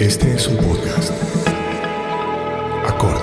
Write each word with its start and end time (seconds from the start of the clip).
Este 0.00 0.32
es 0.32 0.48
un 0.48 0.56
podcast. 0.56 1.12
Acorde. 2.86 3.20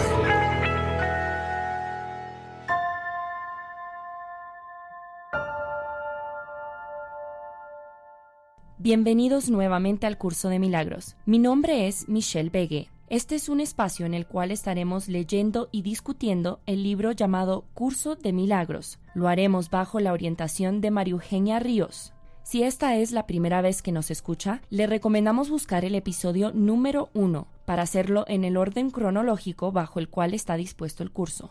Bienvenidos 8.77 9.49
nuevamente 9.49 10.05
al 10.05 10.19
curso 10.19 10.49
de 10.49 10.59
milagros. 10.59 11.15
Mi 11.25 11.39
nombre 11.39 11.87
es 11.87 12.07
Michelle 12.07 12.51
Begue. 12.51 12.89
Este 13.09 13.35
es 13.35 13.47
un 13.47 13.61
espacio 13.61 14.05
en 14.05 14.13
el 14.13 14.27
cual 14.27 14.51
estaremos 14.51 15.07
leyendo 15.07 15.69
y 15.71 15.81
discutiendo 15.81 16.59
el 16.65 16.83
libro 16.83 17.13
llamado 17.13 17.63
Curso 17.73 18.17
de 18.17 18.33
Milagros. 18.33 18.99
Lo 19.13 19.29
haremos 19.29 19.69
bajo 19.69 20.01
la 20.01 20.11
orientación 20.11 20.81
de 20.81 20.91
María 20.91 21.13
Eugenia 21.13 21.59
Ríos. 21.59 22.11
Si 22.43 22.63
esta 22.63 22.97
es 22.97 23.13
la 23.13 23.25
primera 23.25 23.61
vez 23.61 23.81
que 23.81 23.93
nos 23.93 24.11
escucha, 24.11 24.61
le 24.69 24.87
recomendamos 24.87 25.49
buscar 25.49 25.85
el 25.85 25.95
episodio 25.95 26.51
número 26.51 27.09
1 27.13 27.47
para 27.63 27.83
hacerlo 27.83 28.25
en 28.27 28.43
el 28.43 28.57
orden 28.57 28.89
cronológico 28.89 29.71
bajo 29.71 29.99
el 29.99 30.09
cual 30.09 30.33
está 30.33 30.57
dispuesto 30.57 31.01
el 31.01 31.11
curso. 31.11 31.49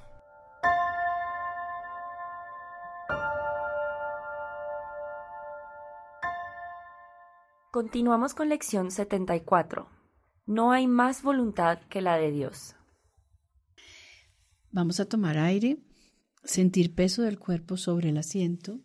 Continuamos 7.70 8.34
con 8.34 8.50
lección 8.50 8.90
74. 8.90 9.95
No 10.46 10.70
hay 10.70 10.86
más 10.86 11.22
voluntad 11.22 11.80
que 11.88 12.00
la 12.00 12.16
de 12.16 12.30
Dios. 12.30 12.76
Vamos 14.70 15.00
a 15.00 15.08
tomar 15.08 15.38
aire, 15.38 15.78
sentir 16.44 16.94
peso 16.94 17.22
del 17.22 17.40
cuerpo 17.40 17.76
sobre 17.76 18.10
el 18.10 18.16
asiento, 18.16 18.80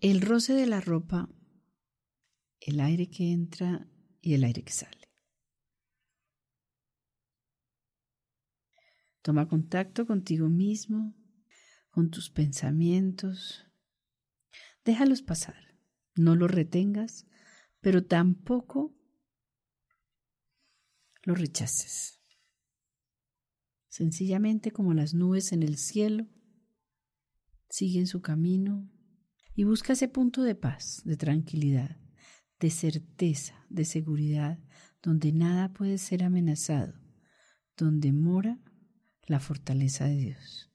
el 0.00 0.22
roce 0.22 0.54
de 0.54 0.66
la 0.66 0.80
ropa, 0.80 1.28
el 2.58 2.80
aire 2.80 3.10
que 3.10 3.32
entra 3.32 3.86
y 4.22 4.32
el 4.32 4.44
aire 4.44 4.62
que 4.62 4.72
sale. 4.72 5.10
Toma 9.20 9.46
contacto 9.46 10.06
contigo 10.06 10.48
mismo, 10.48 11.14
con 11.90 12.10
tus 12.10 12.30
pensamientos. 12.30 13.66
Déjalos 14.84 15.20
pasar, 15.20 15.76
no 16.14 16.34
los 16.34 16.50
retengas, 16.50 17.26
pero 17.80 18.06
tampoco 18.06 18.94
lo 21.24 21.34
rechaces. 21.34 22.20
Sencillamente 23.88 24.70
como 24.70 24.94
las 24.94 25.14
nubes 25.14 25.52
en 25.52 25.62
el 25.62 25.76
cielo, 25.76 26.26
siguen 27.68 28.06
su 28.06 28.22
camino 28.22 28.90
y 29.54 29.64
busca 29.64 29.94
ese 29.94 30.08
punto 30.08 30.42
de 30.42 30.54
paz, 30.54 31.02
de 31.04 31.16
tranquilidad, 31.16 31.96
de 32.60 32.70
certeza, 32.70 33.66
de 33.68 33.84
seguridad, 33.84 34.58
donde 35.02 35.32
nada 35.32 35.72
puede 35.72 35.98
ser 35.98 36.24
amenazado, 36.24 36.94
donde 37.76 38.12
mora 38.12 38.58
la 39.26 39.40
fortaleza 39.40 40.06
de 40.06 40.16
Dios. 40.16 40.70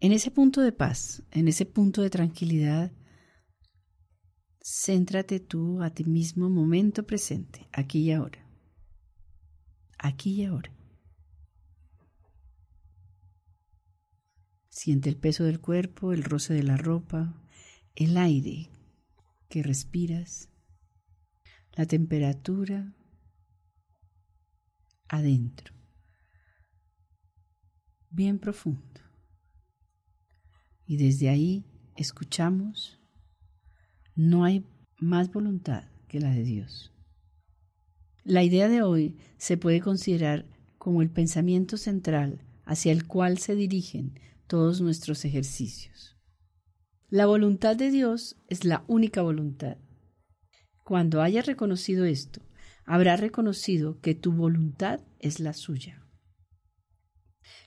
En 0.00 0.12
ese 0.12 0.30
punto 0.30 0.60
de 0.60 0.72
paz, 0.72 1.24
en 1.32 1.48
ese 1.48 1.66
punto 1.66 2.02
de 2.02 2.10
tranquilidad, 2.10 2.92
céntrate 4.62 5.40
tú 5.40 5.82
a 5.82 5.90
ti 5.90 6.04
mismo 6.04 6.48
momento 6.48 7.06
presente, 7.06 7.68
aquí 7.72 8.00
y 8.00 8.12
ahora. 8.12 8.47
Aquí 9.98 10.32
y 10.34 10.44
ahora. 10.44 10.72
Siente 14.68 15.08
el 15.08 15.16
peso 15.16 15.44
del 15.44 15.60
cuerpo, 15.60 16.12
el 16.12 16.22
roce 16.22 16.54
de 16.54 16.62
la 16.62 16.76
ropa, 16.76 17.34
el 17.96 18.16
aire 18.16 18.70
que 19.48 19.62
respiras, 19.62 20.50
la 21.72 21.84
temperatura 21.86 22.94
adentro, 25.08 25.74
bien 28.10 28.38
profundo. 28.38 29.00
Y 30.86 30.96
desde 30.96 31.28
ahí 31.28 31.64
escuchamos, 31.96 33.00
no 34.14 34.44
hay 34.44 34.64
más 34.98 35.32
voluntad 35.32 35.84
que 36.08 36.20
la 36.20 36.30
de 36.30 36.44
Dios. 36.44 36.92
La 38.28 38.42
idea 38.42 38.68
de 38.68 38.82
hoy 38.82 39.16
se 39.38 39.56
puede 39.56 39.80
considerar 39.80 40.44
como 40.76 41.00
el 41.00 41.08
pensamiento 41.08 41.78
central 41.78 42.42
hacia 42.66 42.92
el 42.92 43.06
cual 43.06 43.38
se 43.38 43.54
dirigen 43.54 44.20
todos 44.46 44.82
nuestros 44.82 45.24
ejercicios. 45.24 46.18
La 47.08 47.24
voluntad 47.24 47.74
de 47.74 47.90
Dios 47.90 48.36
es 48.46 48.66
la 48.66 48.84
única 48.86 49.22
voluntad. 49.22 49.78
Cuando 50.84 51.22
hayas 51.22 51.46
reconocido 51.46 52.04
esto, 52.04 52.42
habrá 52.84 53.16
reconocido 53.16 53.98
que 54.02 54.14
tu 54.14 54.30
voluntad 54.32 55.00
es 55.20 55.40
la 55.40 55.54
suya. 55.54 56.04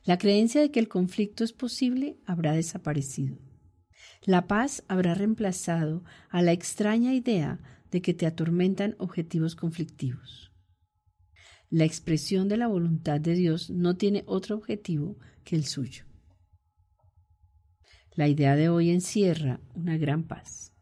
La 0.04 0.20
creencia 0.20 0.62
de 0.62 0.70
que 0.70 0.80
el 0.80 0.90
conflicto 0.90 1.44
es 1.44 1.54
posible 1.54 2.20
habrá 2.28 2.52
desaparecido. 2.52 3.40
La 4.22 4.46
paz 4.46 4.84
habrá 4.88 5.16
reemplazado 5.16 6.04
a 6.30 6.44
la 6.44 6.52
extraña 6.52 7.16
idea 7.16 7.60
de 7.90 8.04
que 8.04 8.14
te 8.14 8.28
atormentan 8.28 8.96
objetivos 9.00 9.56
conflictivos. 9.56 10.51
La 11.72 11.86
expresión 11.86 12.50
de 12.50 12.58
la 12.58 12.68
voluntad 12.68 13.22
de 13.22 13.34
Dios 13.34 13.70
no 13.70 13.96
tiene 13.96 14.24
otro 14.28 14.58
objetivo 14.58 15.18
que 15.46 15.56
el 15.56 15.64
suyo. 15.64 16.04
La 18.14 18.28
idea 18.28 18.58
de 18.58 18.68
hoy 18.68 18.90
encierra 18.90 19.62
una 19.74 19.98
gran 19.98 20.28
paz. 20.28 20.74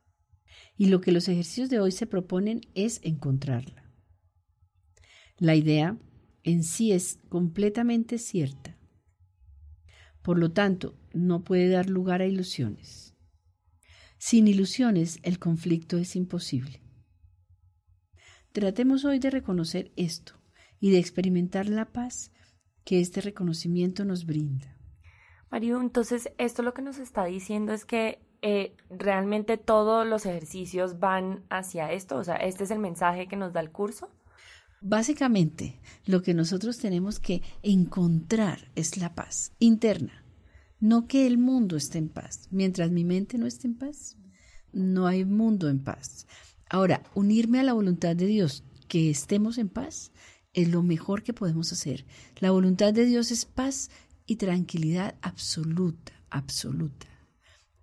Y 0.78 0.88
lo 0.88 1.00
que 1.00 1.12
los 1.12 1.28
ejercicios 1.28 1.70
de 1.70 1.80
hoy 1.80 1.92
se 1.92 2.08
proponen 2.08 2.62
es 2.74 3.02
encontrarla. 3.04 3.88
La 5.38 5.54
idea 5.54 5.96
en 6.42 6.64
sí 6.64 6.92
es 6.92 7.20
completamente 7.30 8.18
cierta. 8.18 8.76
Por 10.24 10.40
lo 10.40 10.54
tanto, 10.54 10.98
no 11.14 11.44
puede 11.44 11.70
dar 11.70 11.88
lugar 11.88 12.24
a 12.24 12.26
ilusiones. 12.26 13.14
Sin 14.18 14.48
ilusiones, 14.48 15.20
el 15.22 15.38
conflicto 15.38 16.00
es 16.00 16.16
imposible. 16.16 16.82
Tratemos 18.54 19.06
hoy 19.06 19.20
de 19.20 19.30
reconocer 19.30 19.92
esto 19.96 20.39
y 20.80 20.92
de 20.92 21.00
experimentar 21.00 21.68
la 21.68 21.86
paz 21.86 22.32
que 22.84 23.00
este 23.00 23.22
reconocimiento 23.22 24.06
nos 24.06 24.26
brinda. 24.26 24.76
Mario, 25.52 25.82
entonces 25.82 26.30
esto 26.38 26.62
lo 26.62 26.74
que 26.74 26.82
nos 26.82 27.00
está 27.00 27.26
diciendo 27.26 27.74
es 27.74 27.86
que 27.86 28.20
eh, 28.42 28.76
realmente 28.90 29.58
todos 29.58 30.08
los 30.08 30.26
ejercicios 30.26 31.00
van 31.00 31.44
hacia 31.50 31.92
esto, 31.92 32.18
o 32.18 32.24
sea, 32.24 32.36
este 32.36 32.64
es 32.64 32.72
el 32.72 32.80
mensaje 32.80 33.28
que 33.28 33.36
nos 33.36 33.54
da 33.54 33.60
el 33.60 33.72
curso. 33.72 34.10
Básicamente, 34.82 35.82
lo 36.06 36.22
que 36.22 36.34
nosotros 36.34 36.78
tenemos 36.78 37.20
que 37.20 37.42
encontrar 37.64 38.72
es 38.76 38.96
la 38.96 39.14
paz 39.14 39.52
interna, 39.60 40.24
no 40.80 41.06
que 41.06 41.28
el 41.28 41.38
mundo 41.38 41.76
esté 41.76 41.98
en 41.98 42.08
paz. 42.08 42.48
Mientras 42.50 42.90
mi 42.90 43.04
mente 43.04 43.38
no 43.38 43.46
esté 43.46 43.68
en 43.68 43.78
paz, 43.78 44.18
no 44.72 45.06
hay 45.06 45.26
mundo 45.26 45.68
en 45.68 45.84
paz. 45.84 46.28
Ahora, 46.70 47.04
unirme 47.14 47.60
a 47.60 47.64
la 47.64 47.74
voluntad 47.74 48.16
de 48.16 48.28
Dios, 48.28 48.64
que 48.88 49.10
estemos 49.10 49.58
en 49.58 49.68
paz, 49.68 50.14
es 50.62 50.70
lo 50.70 50.84
mejor 50.84 51.24
que 51.24 51.34
podemos 51.34 51.72
hacer. 51.72 52.06
La 52.40 52.52
voluntad 52.52 52.94
de 52.94 53.06
Dios 53.06 53.32
es 53.32 53.46
paz 53.46 53.90
y 54.26 54.36
tranquilidad 54.36 55.16
absoluta, 55.22 56.14
absoluta. 56.30 57.08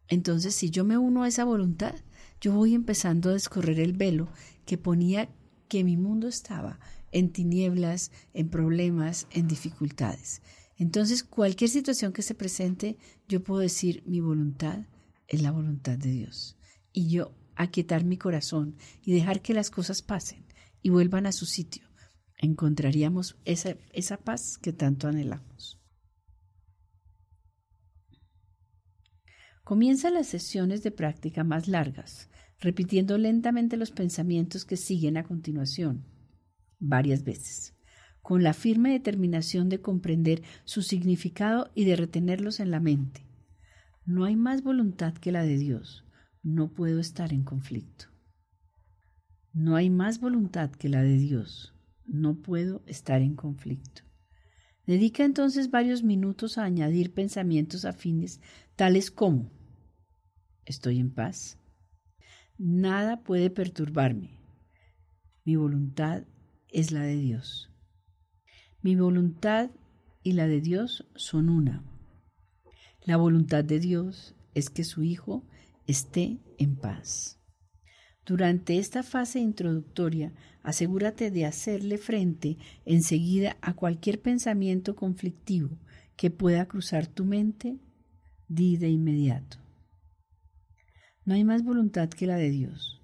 Entonces, 0.08 0.54
si 0.54 0.70
yo 0.70 0.84
me 0.84 0.98
uno 0.98 1.22
a 1.22 1.28
esa 1.28 1.44
voluntad, 1.44 1.94
yo 2.40 2.52
voy 2.52 2.74
empezando 2.74 3.30
a 3.30 3.32
descorrer 3.32 3.80
el 3.80 3.92
velo 3.92 4.28
que 4.64 4.78
ponía 4.78 5.28
que 5.68 5.84
mi 5.84 5.96
mundo 5.96 6.28
estaba 6.28 6.78
en 7.12 7.32
tinieblas, 7.32 8.12
en 8.34 8.48
problemas, 8.48 9.26
en 9.30 9.48
dificultades. 9.48 10.42
Entonces, 10.76 11.24
cualquier 11.24 11.70
situación 11.70 12.12
que 12.12 12.22
se 12.22 12.34
presente, 12.34 12.98
yo 13.28 13.42
puedo 13.42 13.60
decir, 13.60 14.02
mi 14.06 14.20
voluntad 14.20 14.80
es 15.26 15.42
la 15.42 15.50
voluntad 15.50 15.96
de 15.98 16.10
Dios. 16.10 16.56
Y 16.92 17.08
yo 17.08 17.32
aquietar 17.56 18.04
mi 18.04 18.18
corazón 18.18 18.76
y 19.04 19.12
dejar 19.12 19.40
que 19.40 19.54
las 19.54 19.70
cosas 19.70 20.02
pasen 20.02 20.44
y 20.82 20.90
vuelvan 20.90 21.26
a 21.26 21.32
su 21.32 21.46
sitio. 21.46 21.85
Encontraríamos 22.38 23.36
esa, 23.44 23.76
esa 23.92 24.18
paz 24.18 24.58
que 24.58 24.72
tanto 24.72 25.08
anhelamos. 25.08 25.80
Comienza 29.64 30.10
las 30.10 30.28
sesiones 30.28 30.82
de 30.82 30.92
práctica 30.92 31.42
más 31.42 31.66
largas, 31.66 32.30
repitiendo 32.60 33.18
lentamente 33.18 33.76
los 33.76 33.90
pensamientos 33.90 34.64
que 34.64 34.76
siguen 34.76 35.16
a 35.16 35.24
continuación, 35.24 36.04
varias 36.78 37.24
veces, 37.24 37.74
con 38.22 38.42
la 38.42 38.54
firme 38.54 38.92
determinación 38.92 39.68
de 39.68 39.80
comprender 39.80 40.42
su 40.64 40.82
significado 40.82 41.70
y 41.74 41.84
de 41.84 41.96
retenerlos 41.96 42.60
en 42.60 42.70
la 42.70 42.80
mente. 42.80 43.26
No 44.04 44.24
hay 44.24 44.36
más 44.36 44.62
voluntad 44.62 45.14
que 45.14 45.32
la 45.32 45.42
de 45.42 45.58
Dios. 45.58 46.04
No 46.42 46.72
puedo 46.72 47.00
estar 47.00 47.32
en 47.32 47.42
conflicto. 47.42 48.06
No 49.52 49.74
hay 49.74 49.90
más 49.90 50.20
voluntad 50.20 50.70
que 50.70 50.88
la 50.88 51.02
de 51.02 51.18
Dios. 51.18 51.75
No 52.06 52.36
puedo 52.36 52.82
estar 52.86 53.20
en 53.20 53.34
conflicto. 53.34 54.02
Dedica 54.86 55.24
entonces 55.24 55.70
varios 55.70 56.02
minutos 56.02 56.58
a 56.58 56.64
añadir 56.64 57.12
pensamientos 57.12 57.84
afines, 57.84 58.40
tales 58.76 59.10
como 59.10 59.50
estoy 60.64 60.98
en 60.98 61.12
paz. 61.12 61.58
Nada 62.58 63.22
puede 63.22 63.50
perturbarme. 63.50 64.38
Mi 65.44 65.56
voluntad 65.56 66.24
es 66.68 66.92
la 66.92 67.02
de 67.02 67.16
Dios. 67.16 67.70
Mi 68.82 68.96
voluntad 68.96 69.70
y 70.22 70.32
la 70.32 70.46
de 70.46 70.60
Dios 70.60 71.08
son 71.14 71.48
una. 71.48 71.84
La 73.02 73.16
voluntad 73.16 73.64
de 73.64 73.78
Dios 73.78 74.34
es 74.54 74.70
que 74.70 74.84
su 74.84 75.02
Hijo 75.02 75.44
esté 75.86 76.38
en 76.58 76.76
paz. 76.76 77.40
Durante 78.26 78.78
esta 78.78 79.04
fase 79.04 79.38
introductoria, 79.38 80.32
asegúrate 80.64 81.30
de 81.30 81.46
hacerle 81.46 81.96
frente 81.96 82.58
enseguida 82.84 83.56
a 83.60 83.74
cualquier 83.74 84.20
pensamiento 84.20 84.96
conflictivo 84.96 85.78
que 86.16 86.32
pueda 86.32 86.66
cruzar 86.66 87.06
tu 87.06 87.24
mente, 87.24 87.78
di 88.48 88.78
de 88.78 88.88
inmediato. 88.88 89.58
No 91.24 91.34
hay 91.34 91.44
más 91.44 91.62
voluntad 91.62 92.08
que 92.08 92.26
la 92.26 92.36
de 92.36 92.50
Dios. 92.50 93.00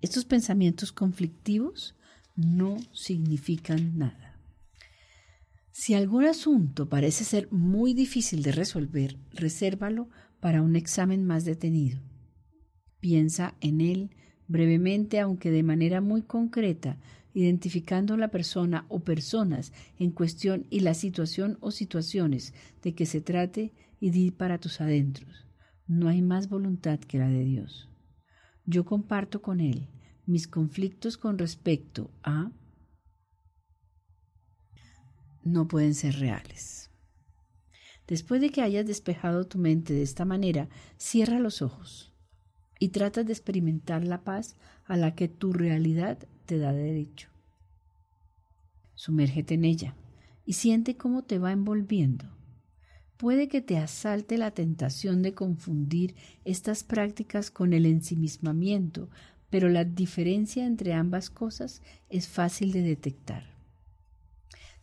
Estos 0.00 0.24
pensamientos 0.24 0.90
conflictivos 0.90 1.94
no 2.34 2.78
significan 2.92 3.96
nada. 3.96 4.40
Si 5.70 5.94
algún 5.94 6.24
asunto 6.24 6.88
parece 6.88 7.22
ser 7.22 7.48
muy 7.52 7.94
difícil 7.94 8.42
de 8.42 8.50
resolver, 8.50 9.16
resérvalo 9.30 10.08
para 10.40 10.62
un 10.62 10.74
examen 10.74 11.24
más 11.24 11.44
detenido. 11.44 12.00
Piensa 12.98 13.54
en 13.60 13.80
él 13.80 14.10
brevemente, 14.48 15.20
aunque 15.20 15.50
de 15.50 15.62
manera 15.62 16.00
muy 16.00 16.22
concreta, 16.22 16.96
identificando 17.34 18.16
la 18.16 18.28
persona 18.28 18.86
o 18.88 19.00
personas 19.00 19.72
en 19.98 20.10
cuestión 20.10 20.66
y 20.70 20.80
la 20.80 20.94
situación 20.94 21.58
o 21.60 21.70
situaciones 21.70 22.54
de 22.82 22.94
que 22.94 23.06
se 23.06 23.20
trate 23.20 23.72
y 24.00 24.10
di 24.10 24.30
para 24.30 24.58
tus 24.58 24.80
adentros. 24.80 25.46
No 25.86 26.08
hay 26.08 26.22
más 26.22 26.48
voluntad 26.48 26.98
que 26.98 27.18
la 27.18 27.28
de 27.28 27.44
Dios. 27.44 27.88
Yo 28.64 28.84
comparto 28.84 29.40
con 29.40 29.60
Él 29.60 29.88
mis 30.26 30.48
conflictos 30.48 31.16
con 31.16 31.38
respecto 31.38 32.10
a 32.22 32.50
no 35.42 35.68
pueden 35.68 35.94
ser 35.94 36.18
reales. 36.18 36.90
Después 38.06 38.40
de 38.40 38.50
que 38.50 38.60
hayas 38.60 38.86
despejado 38.86 39.46
tu 39.46 39.58
mente 39.58 39.94
de 39.94 40.02
esta 40.02 40.24
manera, 40.24 40.68
cierra 40.98 41.38
los 41.38 41.62
ojos 41.62 42.08
y 42.78 42.88
trata 42.88 43.24
de 43.24 43.32
experimentar 43.32 44.04
la 44.04 44.22
paz 44.22 44.56
a 44.86 44.96
la 44.96 45.14
que 45.14 45.28
tu 45.28 45.52
realidad 45.52 46.18
te 46.46 46.58
da 46.58 46.72
derecho. 46.72 47.28
Sumérgete 48.94 49.54
en 49.54 49.64
ella 49.64 49.94
y 50.44 50.54
siente 50.54 50.96
cómo 50.96 51.22
te 51.22 51.38
va 51.38 51.52
envolviendo 51.52 52.38
puede 53.18 53.48
que 53.48 53.60
te 53.60 53.76
asalte 53.76 54.38
la 54.38 54.52
tentación 54.52 55.22
de 55.22 55.34
confundir 55.34 56.14
estas 56.44 56.84
prácticas 56.84 57.50
con 57.50 57.74
el 57.74 57.84
ensimismamiento, 57.84 59.10
pero 59.50 59.68
la 59.68 59.84
diferencia 59.84 60.64
entre 60.64 60.94
ambas 60.94 61.28
cosas 61.28 61.82
es 62.08 62.28
fácil 62.28 62.72
de 62.72 62.82
detectar. 62.82 63.57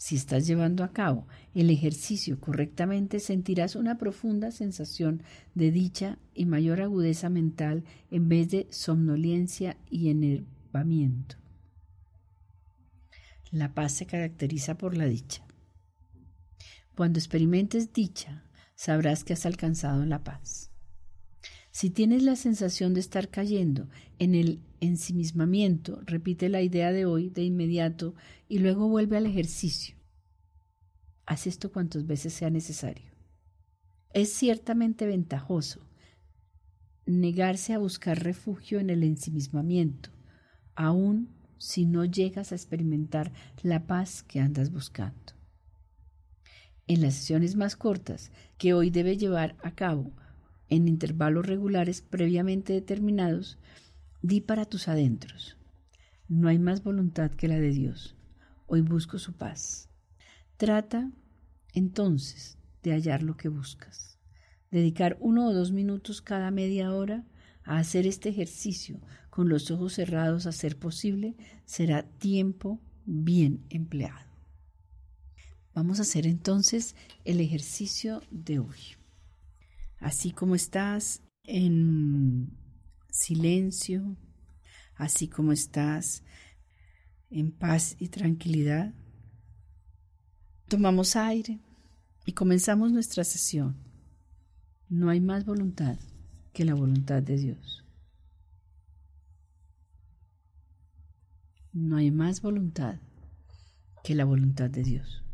Si 0.05 0.17
estás 0.17 0.45
llevando 0.45 0.83
a 0.83 0.93
cabo 0.93 1.25
el 1.55 1.71
ejercicio 1.71 2.39
correctamente, 2.39 3.19
sentirás 3.19 3.75
una 3.75 3.97
profunda 3.97 4.51
sensación 4.51 5.23
de 5.55 5.71
dicha 5.71 6.19
y 6.35 6.45
mayor 6.45 6.79
agudeza 6.81 7.27
mental 7.27 7.85
en 8.11 8.29
vez 8.29 8.51
de 8.51 8.67
somnolencia 8.69 9.77
y 9.89 10.11
enervamiento. 10.11 11.37
La 13.49 13.73
paz 13.73 13.93
se 13.93 14.05
caracteriza 14.05 14.77
por 14.77 14.95
la 14.95 15.05
dicha. 15.05 15.43
Cuando 16.95 17.17
experimentes 17.17 17.91
dicha, 17.91 18.43
sabrás 18.75 19.23
que 19.23 19.33
has 19.33 19.47
alcanzado 19.47 20.05
la 20.05 20.23
paz. 20.23 20.69
Si 21.75 21.89
tienes 21.89 22.24
la 22.24 22.38
sensación 22.38 22.94
de 22.94 23.01
estar 23.01 23.27
cayendo 23.27 23.89
en 24.18 24.33
el 24.33 24.62
ensimismamiento, 24.80 26.00
repite 26.06 26.48
la 26.48 26.62
idea 26.62 26.94
de 26.94 27.06
hoy 27.06 27.30
de 27.30 27.44
inmediato 27.44 28.16
y 28.48 28.60
luego 28.60 28.88
vuelve 28.88 29.18
al 29.18 29.25
ejercicio. 29.25 29.98
Haz 31.25 31.48
esto 31.48 31.74
cuantas 31.74 32.07
veces 32.07 32.31
sea 32.31 32.50
necesario. 32.50 33.12
Es 34.13 34.31
ciertamente 34.31 35.06
ventajoso 35.06 35.86
negarse 37.06 37.74
a 37.74 37.77
buscar 37.77 38.24
refugio 38.24 38.80
en 38.80 38.89
el 38.89 39.04
ensimismamiento, 39.04 40.12
aun 40.75 41.27
si 41.57 41.86
no 41.86 42.06
llegas 42.06 42.54
a 42.54 42.56
experimentar 42.56 43.33
la 43.63 43.86
paz 43.86 44.24
que 44.24 44.39
andas 44.39 44.72
buscando 44.72 45.33
en 46.88 47.01
las 47.01 47.16
sesiones 47.16 47.56
más 47.56 47.75
cortas 47.75 48.31
que 48.57 48.74
hoy 48.74 48.92
debe 48.92 49.18
llevar 49.18 49.56
a 49.63 49.72
cabo 49.72 50.13
en 50.69 50.88
intervalos 50.88 51.45
regulares 51.45 52.01
previamente 52.01 52.73
determinados, 52.73 53.57
di 54.22 54.41
para 54.41 54.65
tus 54.65 54.88
adentros. 54.88 55.57
No 56.27 56.48
hay 56.48 56.57
más 56.57 56.84
voluntad 56.84 57.31
que 57.31 57.48
la 57.48 57.60
de 57.60 57.69
Dios. 57.69 58.15
Hoy 58.65 58.81
busco 58.81 59.19
su 59.19 59.34
paz. 59.34 59.89
Trata 60.57 61.12
entonces 61.74 62.57
de 62.81 62.91
hallar 62.91 63.22
lo 63.22 63.38
que 63.38 63.50
buscas. 63.50 64.17
Dedicar 64.72 65.17
uno 65.19 65.48
o 65.48 65.53
dos 65.53 65.72
minutos 65.72 66.22
cada 66.22 66.50
media 66.51 66.93
hora 66.93 67.25
a 67.63 67.77
hacer 67.77 68.07
este 68.07 68.29
ejercicio 68.29 69.00
con 69.29 69.50
los 69.50 69.69
ojos 69.69 69.93
cerrados 69.93 70.45
a 70.45 70.51
ser 70.51 70.77
posible 70.77 71.36
será 71.65 72.03
tiempo 72.03 72.79
bien 73.05 73.65
empleado. 73.69 74.25
Vamos 75.74 76.00
a 76.00 76.03
hacer 76.03 76.25
entonces 76.25 76.95
el 77.25 77.41
ejercicio 77.41 78.22
de 78.31 78.60
hoy. 78.60 78.95
Así 80.05 80.29
como 80.29 80.53
estás 80.53 81.24
en 81.45 82.55
silencio, 83.09 84.15
así 84.93 85.27
como 85.27 85.51
estás 85.51 86.24
en 87.31 87.51
paz 87.51 87.95
y 87.97 88.09
tranquilidad, 88.09 88.93
tomamos 90.67 91.15
aire 91.15 91.59
y 92.24 92.33
comenzamos 92.33 92.91
nuestra 92.91 93.24
sesión. 93.24 93.77
No 94.89 95.09
hay 95.09 95.21
más 95.21 95.43
voluntad 95.43 95.97
que 96.53 96.65
la 96.65 96.75
voluntad 96.75 97.24
de 97.24 97.38
Dios. 97.38 97.83
No 101.74 101.97
hay 101.97 102.12
más 102.12 102.43
voluntad 102.43 103.00
que 104.03 104.13
la 104.13 104.25
voluntad 104.25 104.69
de 104.69 104.83
Dios. 104.83 105.25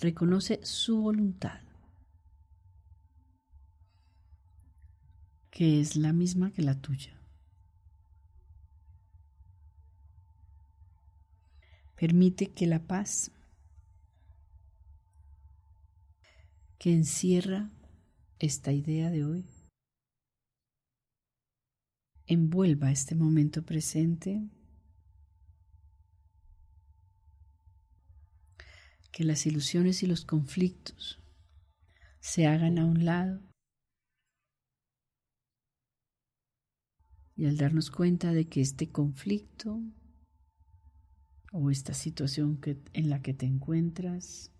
Reconoce 0.00 0.60
su 0.64 1.00
voluntad, 1.02 1.60
que 5.50 5.80
es 5.80 5.96
la 5.96 6.12
misma 6.12 6.50
que 6.52 6.62
la 6.62 6.80
tuya. 6.80 7.16
Permite 11.96 12.52
que 12.52 12.66
la 12.66 12.78
paz 12.86 13.30
que 16.78 16.94
encierra 16.94 17.70
esta 18.38 18.72
idea 18.72 19.10
de 19.10 19.26
hoy 19.26 19.46
envuelva 22.26 22.90
este 22.90 23.14
momento 23.14 23.62
presente 23.62 24.48
que 29.12 29.24
las 29.24 29.46
ilusiones 29.46 30.02
y 30.02 30.06
los 30.06 30.24
conflictos 30.24 31.20
se 32.20 32.46
hagan 32.46 32.78
a 32.78 32.86
un 32.86 33.04
lado 33.04 33.40
y 37.36 37.46
al 37.46 37.56
darnos 37.56 37.90
cuenta 37.90 38.32
de 38.32 38.48
que 38.48 38.60
este 38.60 38.90
conflicto 38.90 39.80
o 41.52 41.70
esta 41.70 41.94
situación 41.94 42.60
que, 42.60 42.82
en 42.92 43.08
la 43.08 43.22
que 43.22 43.34
te 43.34 43.46
encuentras 43.46 44.52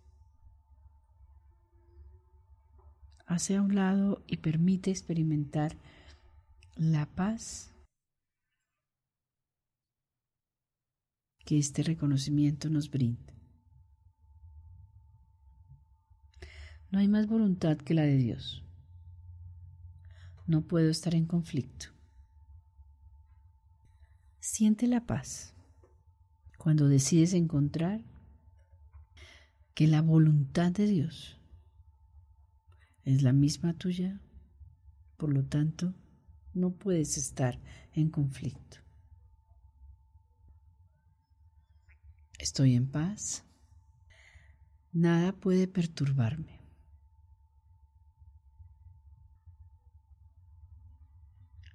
hace 3.26 3.57
a 3.57 3.62
un 3.62 3.75
lado 3.75 4.25
y 4.26 4.38
permite 4.38 4.90
experimentar 4.90 5.76
la 6.76 7.07
paz 7.14 7.73
que 11.45 11.59
este 11.59 11.83
reconocimiento 11.83 12.71
nos 12.71 12.90
brinda. 12.90 13.39
No 16.90 16.99
hay 16.99 17.06
más 17.06 17.28
voluntad 17.28 17.76
que 17.76 17.94
la 17.94 18.02
de 18.02 18.16
Dios. 18.16 18.64
No 20.47 20.62
puedo 20.62 20.90
estar 20.90 21.14
en 21.14 21.26
conflicto. 21.26 21.87
Siente 24.40 24.88
la 24.88 25.06
paz 25.06 25.54
cuando 26.59 26.88
decides 26.88 27.32
encontrar 27.35 28.02
que 29.75 29.87
la 29.87 30.02
voluntad 30.02 30.73
de 30.73 30.87
Dios 30.87 31.38
es 33.04 33.23
la 33.23 33.32
misma 33.32 33.73
tuya, 33.75 34.20
por 35.16 35.32
lo 35.32 35.44
tanto, 35.44 35.94
no 36.52 36.73
puedes 36.73 37.16
estar 37.16 37.61
en 37.92 38.11
conflicto. 38.11 38.78
Estoy 42.38 42.75
en 42.75 42.90
paz. 42.90 43.44
Nada 44.92 45.32
puede 45.32 45.68
perturbarme. 45.68 46.59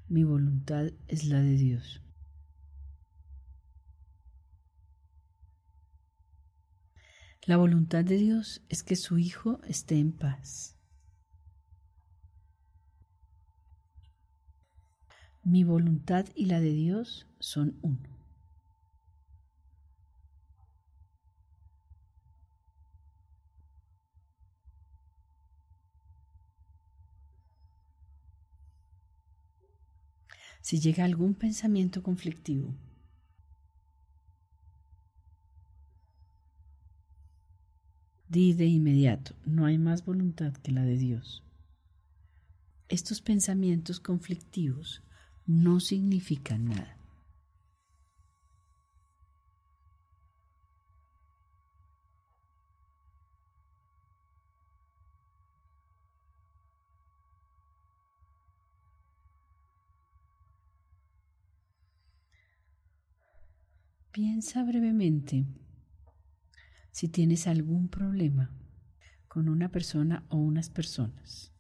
Mi 0.08 0.24
voluntad 0.24 0.92
es 1.08 1.26
la 1.26 1.42
de 1.42 1.58
Dios. 1.58 2.02
La 7.48 7.58
voluntad 7.58 8.06
de 8.06 8.18
Dios 8.18 8.64
es 8.70 8.84
que 8.84 8.96
su 8.96 9.18
Hijo 9.18 9.62
esté 9.64 9.98
en 9.98 10.12
paz. 10.12 10.78
Mi 15.44 15.64
voluntad 15.64 16.26
y 16.36 16.46
la 16.46 16.60
de 16.60 16.72
Dios 16.72 17.28
son 17.40 17.78
uno. 17.82 18.15
Si 30.66 30.80
llega 30.80 31.06
algún 31.06 31.36
pensamiento 31.36 32.02
conflictivo, 32.02 32.74
di 38.28 38.54
de 38.54 38.66
inmediato, 38.66 39.36
no 39.46 39.68
hay 39.68 39.78
más 39.78 40.04
voluntad 40.04 40.54
que 40.54 40.72
la 40.72 40.82
de 40.82 40.98
Dios. 40.98 41.44
Estos 42.90 43.22
pensamientos 43.22 44.00
conflictivos 44.00 45.04
no 45.46 45.80
significan 45.80 46.66
nada. 46.66 46.95
Piensa 64.16 64.64
brevemente 64.64 65.46
si 66.90 67.10
tienes 67.10 67.48
algún 67.48 67.90
problema 67.90 68.50
con 69.28 69.50
una 69.50 69.68
persona 69.68 70.26
o 70.30 70.38
unas 70.38 70.70
personas, 70.70 71.52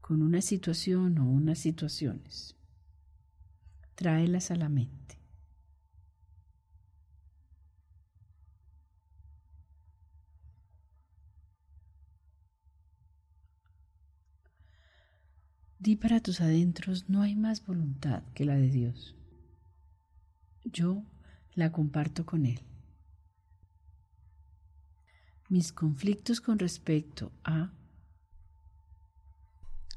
con 0.00 0.22
una 0.22 0.40
situación 0.40 1.18
o 1.18 1.28
unas 1.28 1.58
situaciones. 1.58 2.56
Tráelas 3.96 4.50
a 4.50 4.56
la 4.56 4.70
mente. 4.70 5.20
Di 15.78 15.96
para 15.96 16.20
tus 16.20 16.40
adentros, 16.40 17.10
no 17.10 17.20
hay 17.20 17.36
más 17.36 17.66
voluntad 17.66 18.22
que 18.32 18.46
la 18.46 18.56
de 18.56 18.70
Dios. 18.70 19.14
Yo 20.64 21.04
la 21.58 21.72
comparto 21.72 22.24
con 22.24 22.46
Él. 22.46 22.60
Mis 25.48 25.72
conflictos 25.72 26.40
con 26.40 26.56
respecto 26.60 27.32
a 27.42 27.72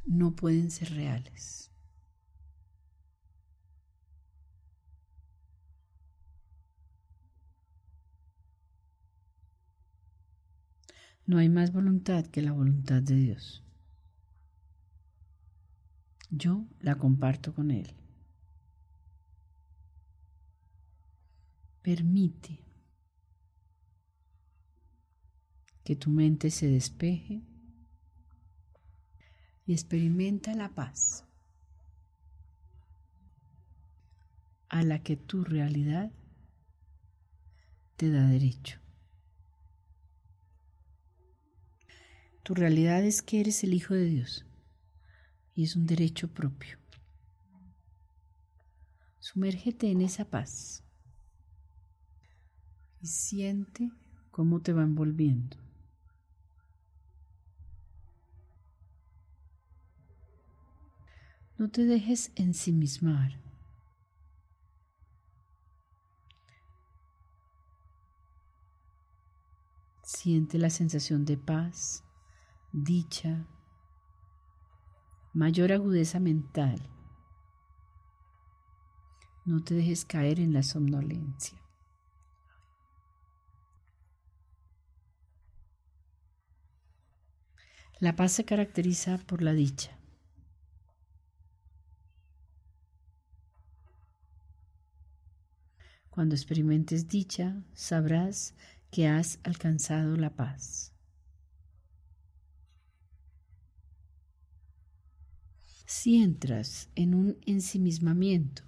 no 0.08 0.36
pueden 0.36 0.72
ser 0.72 0.91
reales. 0.96 1.70
No 11.27 11.38
hay 11.38 11.48
más 11.48 11.72
voluntad 11.72 12.25
que 12.25 12.41
la 12.41 12.53
voluntad 12.53 13.03
de 13.03 13.15
Dios. 13.15 13.63
Yo 16.32 16.65
la 16.80 16.96
comparto 16.96 17.53
con 17.53 17.70
Él. 17.70 17.94
Permite 21.82 22.60
que 25.84 25.96
tu 25.96 26.10
mente 26.10 26.52
se 26.52 26.68
despeje 26.68 27.42
y 29.66 29.74
experimenta 29.74 30.54
la 30.54 30.70
paz 30.70 31.26
a 34.70 34.84
la 34.84 35.02
que 35.04 35.18
tu 35.18 35.44
realidad 35.44 36.12
te 37.98 38.10
da 38.12 38.28
derecho. 38.28 38.80
Tu 42.44 42.54
realidad 42.54 43.04
es 43.04 43.22
que 43.22 43.40
eres 43.40 43.64
el 43.64 43.74
Hijo 43.74 43.94
de 43.94 44.06
Dios 44.06 44.46
y 45.54 45.64
es 45.64 45.76
un 45.76 45.86
derecho 45.86 46.32
propio. 46.34 46.78
Sumérgete 49.20 49.92
en 49.92 50.02
esa 50.02 50.26
paz 50.26 50.84
y 53.01 53.08
siente 53.08 53.91
cómo 54.29 54.62
te 54.62 54.74
va 54.74 54.84
envolviendo. 54.84 55.58
No 61.58 61.70
te 61.70 61.86
dejes 61.86 62.31
ensimismar. 62.36 63.39
Siente 70.03 70.58
la 70.58 70.70
sensación 70.70 71.24
de 71.25 71.38
paz, 71.38 72.03
dicha, 72.72 73.48
mayor 75.34 75.72
agudeza 75.72 76.20
mental. 76.20 76.81
No 79.46 79.63
te 79.63 79.75
dejes 79.75 80.05
caer 80.05 80.39
en 80.39 80.53
la 80.53 80.63
somnolencia. 80.63 81.61
La 88.01 88.15
paz 88.15 88.31
se 88.31 88.46
caracteriza 88.46 89.20
por 89.20 89.43
la 89.43 89.53
dicha. 89.53 89.96
Cuando 96.10 96.34
experimentes 96.34 97.08
dicha, 97.08 97.63
sabrás 97.75 98.55
que 98.89 99.08
has 99.08 99.39
alcanzado 99.43 100.15
la 100.15 100.36
paz. 100.36 100.96
Si 105.86 106.24
entras 106.24 106.89
en 106.96 107.13
un 107.13 107.38
ensimismamiento, 107.46 108.63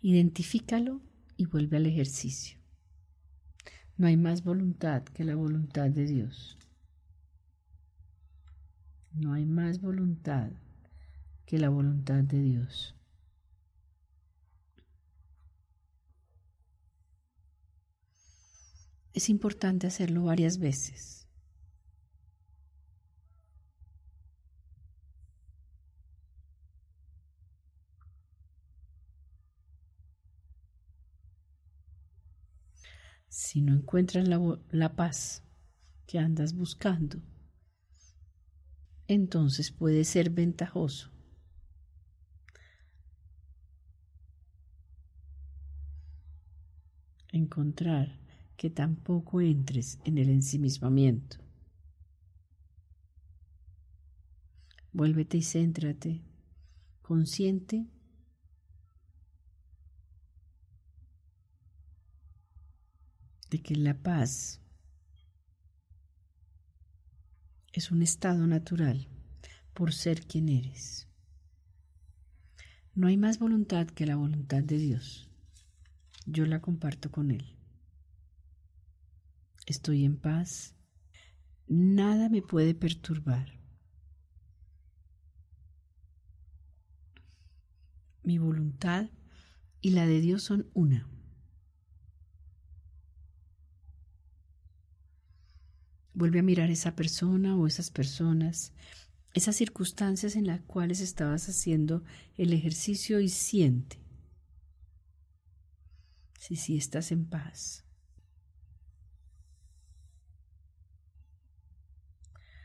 identifícalo 0.00 1.00
y 1.36 1.46
vuelve 1.46 1.78
al 1.78 1.86
ejercicio. 1.86 2.60
No 3.96 4.06
hay 4.06 4.16
más 4.16 4.44
voluntad 4.44 5.02
que 5.02 5.24
la 5.24 5.34
voluntad 5.34 5.90
de 5.90 6.06
Dios. 6.06 6.56
No 9.14 9.32
hay 9.34 9.44
más 9.46 9.80
voluntad 9.80 10.50
que 11.46 11.58
la 11.58 11.68
voluntad 11.68 12.22
de 12.22 12.40
Dios. 12.40 12.96
es 19.12 19.28
importante 19.28 19.86
hacerlo 19.86 20.24
varias 20.24 20.58
veces. 20.58 21.26
Si 33.28 33.62
no 33.62 33.74
encuentras 33.74 34.28
la, 34.28 34.58
la, 34.70 34.94
paz 34.94 35.42
que 36.06 36.18
andas 36.18 36.54
buscando, 36.54 37.18
entonces 39.12 39.70
puede 39.70 40.04
ser 40.04 40.30
ventajoso. 40.30 41.10
Encontrar 47.30 48.18
que 48.56 48.70
tampoco 48.70 49.40
entres 49.40 49.98
en 50.04 50.18
el 50.18 50.28
ensimismamiento. 50.28 51.38
Vuélvete 54.92 55.38
y 55.38 55.42
céntrate, 55.42 56.22
consciente. 57.00 57.86
De 63.50 63.62
que 63.62 63.74
la 63.76 63.94
paz 63.94 64.60
es 67.72 67.90
un 67.90 68.02
estado 68.02 68.46
natural 68.46 69.08
por 69.72 69.92
ser 69.92 70.26
quien 70.26 70.48
eres. 70.48 71.08
No 72.94 73.06
hay 73.06 73.16
más 73.16 73.38
voluntad 73.38 73.86
que 73.86 74.04
la 74.04 74.16
voluntad 74.16 74.62
de 74.62 74.76
Dios. 74.76 75.30
Yo 76.26 76.44
la 76.44 76.60
comparto 76.60 77.10
con 77.10 77.30
Él. 77.30 77.56
Estoy 79.66 80.04
en 80.04 80.18
paz. 80.18 80.74
Nada 81.66 82.28
me 82.28 82.42
puede 82.42 82.74
perturbar. 82.74 83.58
Mi 88.22 88.38
voluntad 88.38 89.08
y 89.80 89.90
la 89.90 90.06
de 90.06 90.20
Dios 90.20 90.42
son 90.42 90.68
una. 90.74 91.11
Vuelve 96.14 96.40
a 96.40 96.42
mirar 96.42 96.70
esa 96.70 96.94
persona 96.94 97.56
o 97.56 97.66
esas 97.66 97.90
personas, 97.90 98.72
esas 99.34 99.56
circunstancias 99.56 100.36
en 100.36 100.46
las 100.46 100.60
cuales 100.62 101.00
estabas 101.00 101.48
haciendo 101.48 102.04
el 102.36 102.52
ejercicio 102.52 103.20
y 103.20 103.28
siente 103.28 104.02
si 106.42 106.56
sí 106.56 106.76
estás 106.76 107.12
en 107.12 107.24
paz. 107.24 107.84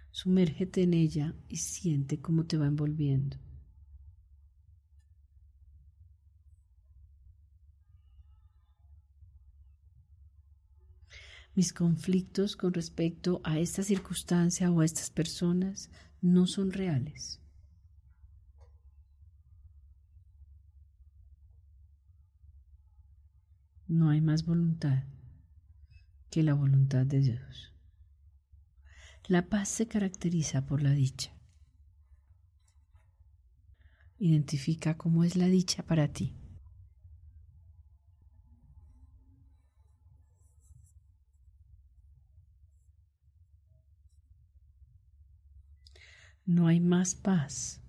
Sumérgete 0.10 0.82
en 0.82 0.96
ella 0.96 1.36
y 1.48 1.58
siente 1.58 2.20
cómo 2.20 2.48
te 2.48 2.58
va 2.58 2.66
envolviendo. 2.66 3.38
Mis 11.58 11.74
conflictos 11.74 12.56
con 12.56 12.72
respecto 12.72 13.42
a 13.44 13.58
esta 13.58 13.82
circunstancia 13.82 14.70
o 14.70 14.82
a 14.82 14.86
estas 14.86 15.10
personas 15.10 15.90
no 16.22 16.46
son 16.46 16.72
reales. 16.72 17.42
No 23.88 24.12
hay 24.12 24.22
más 24.22 24.46
voluntad 24.46 25.06
que 26.30 26.44
la 26.44 26.54
voluntad 26.54 27.08
de 27.08 27.22
Dios. 27.22 27.74
La 29.28 29.50
paz 29.50 29.68
se 29.68 29.88
caracteriza 29.88 30.68
por 30.68 30.84
la 30.84 30.92
dicha. 30.92 31.36
Identifica 34.20 34.96
cómo 34.96 35.24
es 35.24 35.36
la 35.36 35.48
dicha 35.48 35.82
para 35.82 36.08
ti. 36.10 36.36
No 46.48 46.68
hay 46.68 46.80
más 46.80 47.14
paz 47.14 47.82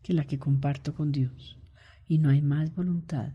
que 0.00 0.12
la 0.12 0.24
que 0.28 0.38
comparto 0.38 0.94
con 0.94 1.10
Dios 1.10 1.58
y 2.06 2.18
no 2.18 2.30
hay 2.30 2.40
más 2.40 2.72
voluntad 2.72 3.32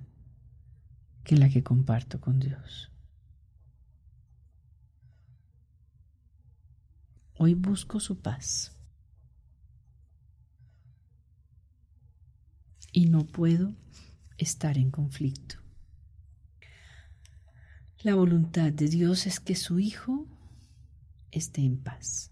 que 1.26 1.36
la 1.36 1.50
que 1.50 1.62
comparto 1.62 2.22
con 2.22 2.40
Dios. 2.40 2.90
Hoy 7.34 7.54
busco 7.54 8.00
su 8.00 8.22
paz 8.22 8.78
y 12.94 13.08
no 13.08 13.26
puedo 13.26 13.76
estar 14.38 14.78
en 14.78 14.90
conflicto. 14.90 15.58
La 18.00 18.16
voluntad 18.16 18.72
de 18.72 18.88
Dios 18.88 19.28
es 19.28 19.42
que 19.42 19.56
su 19.56 19.80
Hijo 19.80 20.26
esté 21.30 21.66
en 21.66 21.84
paz. 21.84 22.32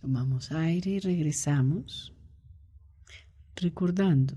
Tomamos 0.00 0.52
aire 0.52 0.92
y 0.92 1.00
regresamos, 1.00 2.14
recordando, 3.56 4.36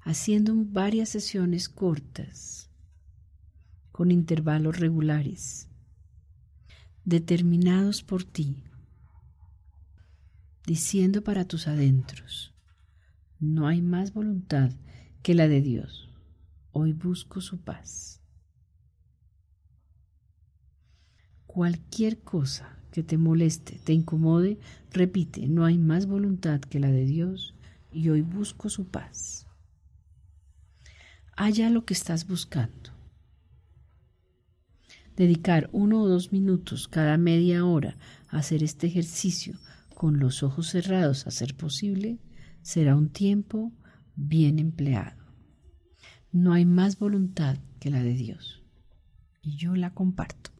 haciendo 0.00 0.54
varias 0.56 1.08
sesiones 1.08 1.68
cortas, 1.68 2.70
con 3.90 4.12
intervalos 4.12 4.78
regulares, 4.78 5.68
determinados 7.04 8.04
por 8.04 8.22
ti, 8.22 8.62
diciendo 10.64 11.24
para 11.24 11.44
tus 11.44 11.66
adentros, 11.66 12.54
no 13.40 13.66
hay 13.66 13.82
más 13.82 14.12
voluntad 14.12 14.70
que 15.22 15.34
la 15.34 15.48
de 15.48 15.60
Dios. 15.60 16.08
Hoy 16.70 16.92
busco 16.92 17.40
su 17.40 17.58
paz. 17.60 18.20
Cualquier 21.46 22.20
cosa 22.20 22.77
que 22.98 23.04
te 23.04 23.16
moleste, 23.16 23.78
te 23.84 23.92
incomode, 23.92 24.58
repite, 24.90 25.46
no 25.46 25.64
hay 25.64 25.78
más 25.78 26.06
voluntad 26.06 26.58
que 26.58 26.80
la 26.80 26.90
de 26.90 27.04
Dios 27.04 27.54
y 27.92 28.08
hoy 28.08 28.22
busco 28.22 28.68
su 28.68 28.86
paz. 28.88 29.46
Haya 31.36 31.70
lo 31.70 31.84
que 31.84 31.94
estás 31.94 32.26
buscando. 32.26 32.90
Dedicar 35.14 35.70
uno 35.70 36.02
o 36.02 36.08
dos 36.08 36.32
minutos 36.32 36.88
cada 36.88 37.18
media 37.18 37.64
hora 37.64 37.94
a 38.30 38.38
hacer 38.38 38.64
este 38.64 38.88
ejercicio 38.88 39.54
con 39.94 40.18
los 40.18 40.42
ojos 40.42 40.66
cerrados 40.66 41.28
a 41.28 41.30
ser 41.30 41.54
posible 41.54 42.18
será 42.62 42.96
un 42.96 43.10
tiempo 43.10 43.72
bien 44.16 44.58
empleado. 44.58 45.22
No 46.32 46.52
hay 46.52 46.64
más 46.64 46.98
voluntad 46.98 47.58
que 47.78 47.90
la 47.90 48.02
de 48.02 48.14
Dios 48.14 48.64
y 49.40 49.56
yo 49.56 49.76
la 49.76 49.94
comparto. 49.94 50.57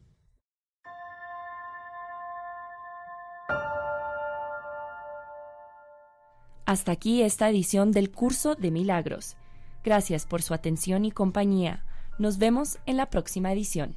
Hasta 6.69 6.91
aquí 6.91 7.23
esta 7.23 7.49
edición 7.49 7.91
del 7.91 8.11
curso 8.11 8.53
de 8.53 8.69
milagros. 8.69 9.37
Gracias 9.83 10.27
por 10.27 10.43
su 10.43 10.53
atención 10.53 11.03
y 11.03 11.09
compañía. 11.09 11.83
Nos 12.19 12.37
vemos 12.37 12.77
en 12.85 12.95
la 12.95 13.09
próxima 13.09 13.51
edición. 13.51 13.95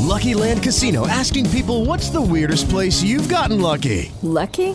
Lucky 0.00 0.34
Land 0.34 0.64
Casino 0.64 1.06
asking 1.06 1.48
people 1.50 1.84
what's 1.86 2.10
the 2.10 2.20
weirdest 2.20 2.68
place 2.68 3.00
you've 3.00 3.32
gotten 3.32 3.60
lucky? 3.60 4.10
Lucky? 4.24 4.74